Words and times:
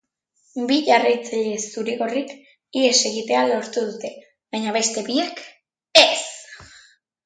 Bi 0.69 0.77
jarraitzaile 0.87 1.51
zuri-gorrik 1.73 2.33
ihes 2.81 2.97
egitea 3.13 3.45
lortu 3.55 3.87
dute, 3.93 4.13
baina 4.57 4.77
beste 4.81 5.09
biek 5.15 5.49
ez. 6.07 6.13